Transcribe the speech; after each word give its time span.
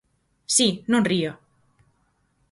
Si, 0.55 0.67
non 0.91 1.01
ría. 1.11 1.31